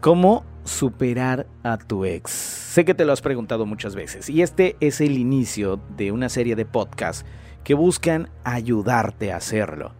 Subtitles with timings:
[0.00, 2.30] ¿Cómo superar a tu ex?
[2.30, 6.30] Sé que te lo has preguntado muchas veces y este es el inicio de una
[6.30, 7.26] serie de podcasts
[7.64, 9.92] que buscan ayudarte a hacerlo.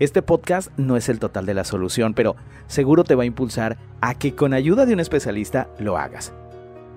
[0.00, 2.34] Este podcast no es el total de la solución, pero
[2.66, 6.32] seguro te va a impulsar a que con ayuda de un especialista lo hagas.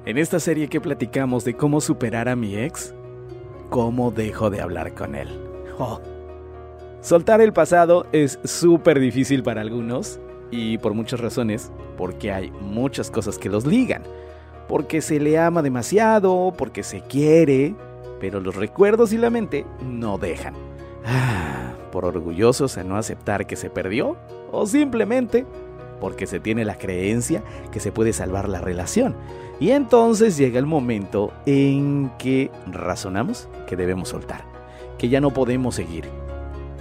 [0.07, 2.95] En esta serie que platicamos de cómo superar a mi ex,
[3.69, 5.27] cómo dejo de hablar con él.
[5.77, 6.01] Oh.
[7.01, 10.19] Soltar el pasado es súper difícil para algunos
[10.51, 14.03] y por muchas razones, porque hay muchas cosas que los ligan.
[14.67, 17.75] Porque se le ama demasiado, porque se quiere,
[18.19, 20.53] pero los recuerdos y la mente no dejan.
[21.05, 24.17] Ah, por orgullosos a no aceptar que se perdió,
[24.51, 25.45] o simplemente
[25.99, 29.15] porque se tiene la creencia que se puede salvar la relación.
[29.59, 34.45] Y entonces llega el momento en que razonamos que debemos soltar,
[34.97, 36.05] que ya no podemos seguir.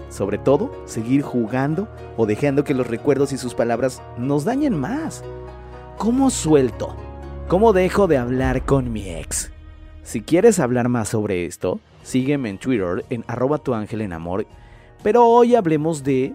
[0.08, 5.22] Sobre todo, seguir jugando o dejando que los recuerdos y sus palabras nos dañen más.
[5.98, 6.96] ¿Cómo suelto?
[7.48, 9.50] ¿Cómo dejo de hablar con mi ex?
[10.02, 14.46] Si quieres hablar más sobre esto, sígueme en Twitter en arroba tu ángel en.
[15.02, 16.34] Pero hoy hablemos de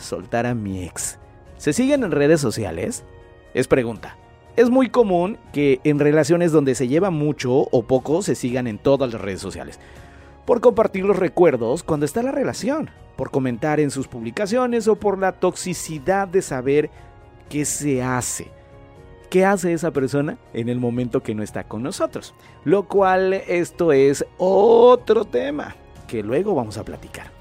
[0.00, 1.18] soltar a mi ex.
[1.58, 3.04] ¿Se siguen en redes sociales?
[3.52, 4.16] Es pregunta.
[4.56, 8.78] Es muy común que en relaciones donde se lleva mucho o poco se sigan en
[8.78, 9.80] todas las redes sociales.
[10.44, 15.18] Por compartir los recuerdos cuando está la relación, por comentar en sus publicaciones o por
[15.18, 16.90] la toxicidad de saber
[17.48, 18.50] qué se hace.
[19.30, 22.34] ¿Qué hace esa persona en el momento que no está con nosotros?
[22.64, 25.74] Lo cual esto es otro tema
[26.06, 27.32] que luego vamos a platicar.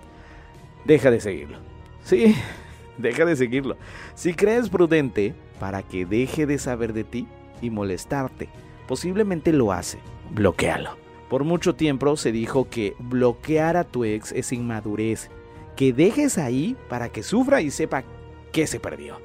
[0.85, 1.57] Deja de seguirlo.
[2.03, 2.35] Sí,
[2.97, 3.77] deja de seguirlo.
[4.15, 7.27] Si crees prudente para que deje de saber de ti
[7.61, 8.49] y molestarte,
[8.87, 9.99] posiblemente lo hace.
[10.31, 11.02] Bloquealo.
[11.33, 15.31] Por mucho tiempo se dijo que bloquear a tu ex es inmadurez,
[15.75, 18.03] que dejes ahí para que sufra y sepa
[18.51, 19.17] que se perdió.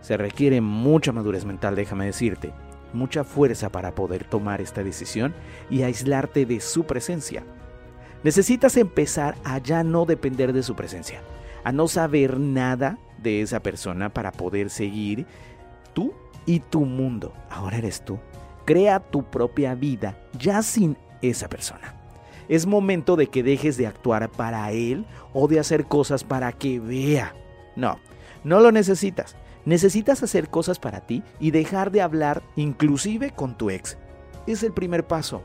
[0.00, 2.54] Se requiere mucha madurez mental, déjame decirte,
[2.94, 5.34] mucha fuerza para poder tomar esta decisión
[5.68, 7.44] y aislarte de su presencia.
[8.24, 11.20] Necesitas empezar a ya no depender de su presencia,
[11.62, 15.26] a no saber nada de esa persona para poder seguir
[15.92, 16.14] tú
[16.46, 17.34] y tu mundo.
[17.50, 18.18] Ahora eres tú.
[18.64, 21.94] Crea tu propia vida ya sin esa persona.
[22.48, 26.80] Es momento de que dejes de actuar para él o de hacer cosas para que
[26.80, 27.34] vea.
[27.76, 27.98] No,
[28.44, 29.36] no lo necesitas.
[29.64, 33.96] Necesitas hacer cosas para ti y dejar de hablar inclusive con tu ex.
[34.46, 35.42] Es el primer paso.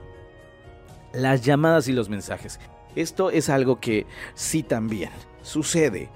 [1.13, 2.59] Las llamadas y los mensajes.
[2.95, 5.11] Esto es algo que sí también
[5.43, 6.09] sucede.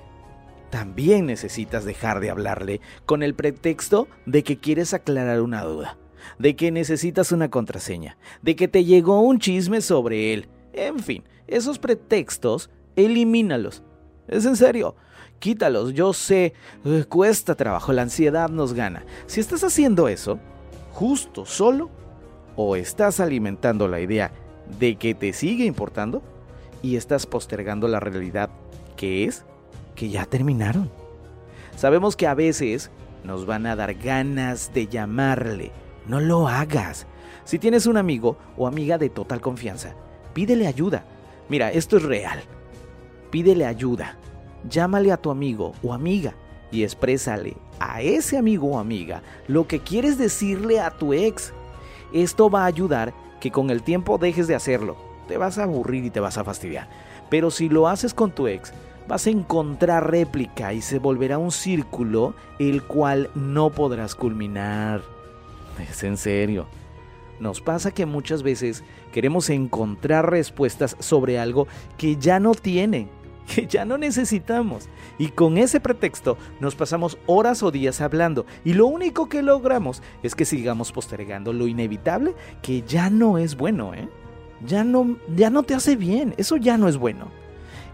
[0.72, 5.98] También necesitas dejar de hablarle con el pretexto de que quieres aclarar una duda,
[6.40, 10.48] de que necesitas una contraseña, de que te llegó un chisme sobre él.
[10.74, 13.84] En fin, esos pretextos, elimínalos.
[14.28, 14.96] Es en serio,
[15.40, 15.94] quítalos.
[15.94, 16.54] Yo sé,
[17.10, 19.04] cuesta trabajo, la ansiedad nos gana.
[19.26, 20.40] Si estás haciendo eso,
[20.92, 21.90] justo, solo,
[22.56, 24.32] o estás alimentando la idea
[24.80, 26.22] de que te sigue importando
[26.82, 28.50] y estás postergando la realidad
[28.96, 29.46] que es
[29.96, 30.90] que ya terminaron.
[31.76, 32.92] Sabemos que a veces
[33.24, 35.72] nos van a dar ganas de llamarle.
[36.08, 37.08] No lo hagas.
[37.44, 39.96] Si tienes un amigo o amiga de total confianza,
[40.34, 41.06] pídele ayuda.
[41.50, 42.42] Mira, esto es real.
[43.30, 44.18] Pídele ayuda.
[44.70, 46.36] Llámale a tu amigo o amiga
[46.72, 51.54] y exprésale a ese amigo o amiga lo que quieres decirle a tu ex.
[52.14, 54.98] Esto va a ayudar que con el tiempo dejes de hacerlo.
[55.28, 56.90] Te vas a aburrir y te vas a fastidiar.
[57.30, 58.74] Pero si lo haces con tu ex,
[59.08, 65.02] vas a encontrar réplica y se volverá un círculo el cual no podrás culminar.
[65.90, 66.68] Es en serio.
[67.42, 71.68] Nos pasa que muchas veces queremos encontrar respuestas sobre algo
[71.98, 73.08] que ya no tiene,
[73.56, 74.90] que ya no necesitamos.
[75.18, 80.04] Y con ese pretexto nos pasamos horas o días hablando y lo único que logramos
[80.22, 84.08] es que sigamos postergando lo inevitable que ya no es bueno, ¿eh?
[84.64, 87.32] Ya no, ya no te hace bien, eso ya no es bueno.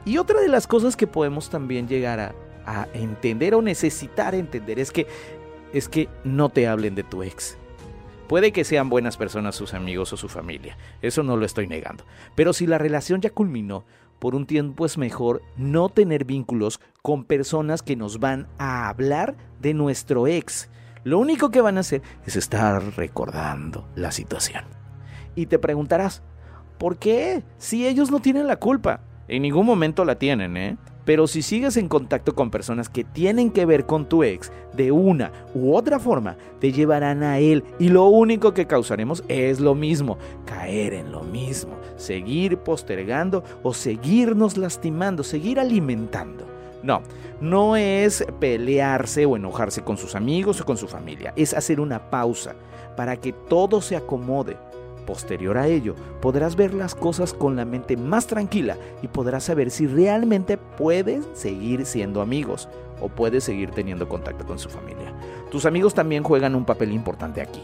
[0.04, 2.36] Y otra de las cosas que podemos también llegar a,
[2.66, 5.08] a entender o necesitar entender es que,
[5.72, 7.58] es que no te hablen de tu ex.
[8.28, 12.04] Puede que sean buenas personas sus amigos o su familia, eso no lo estoy negando.
[12.36, 13.86] Pero si la relación ya culminó
[14.20, 19.36] por un tiempo es mejor no tener vínculos con personas que nos van a hablar
[19.62, 20.70] de nuestro ex.
[21.04, 24.66] Lo único que van a hacer es estar recordando la situación.
[25.36, 26.24] Y te preguntarás,
[26.78, 27.44] ¿por qué?
[27.58, 29.02] Si ellos no tienen la culpa.
[29.28, 30.78] En ningún momento la tienen, ¿eh?
[31.08, 34.92] Pero si sigues en contacto con personas que tienen que ver con tu ex de
[34.92, 39.74] una u otra forma, te llevarán a él y lo único que causaremos es lo
[39.74, 46.46] mismo, caer en lo mismo, seguir postergando o seguirnos lastimando, seguir alimentando.
[46.84, 47.02] No,
[47.40, 52.10] no es pelearse o enojarse con sus amigos o con su familia, es hacer una
[52.10, 52.54] pausa
[52.98, 54.58] para que todo se acomode
[55.08, 59.72] Posterior a ello, podrás ver las cosas con la mente más tranquila y podrás saber
[59.72, 62.68] si realmente puedes seguir siendo amigos
[63.00, 65.14] o puedes seguir teniendo contacto con su familia.
[65.50, 67.62] Tus amigos también juegan un papel importante aquí.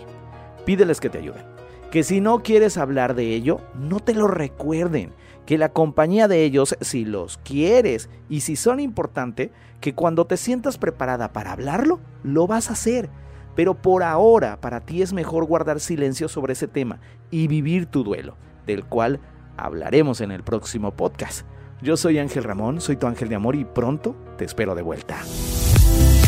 [0.66, 1.44] Pídeles que te ayuden.
[1.92, 5.12] Que si no quieres hablar de ello, no te lo recuerden.
[5.46, 9.50] Que la compañía de ellos, si los quieres y si son importantes,
[9.81, 13.10] que cuando te sientas preparada para hablarlo, lo vas a hacer
[13.55, 17.00] pero por ahora para ti es mejor guardar silencio sobre ese tema
[17.31, 19.19] y vivir tu duelo, del cual
[19.57, 21.45] hablaremos en el próximo podcast.
[21.81, 25.21] Yo soy Ángel Ramón, soy tu ángel de amor y pronto te espero de vuelta.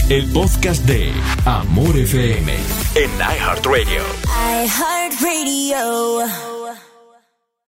[0.10, 1.12] El podcast de
[1.45, 2.54] Amor FM
[2.95, 4.01] en iHeartRadio.
[4.63, 6.55] iHeartRadio.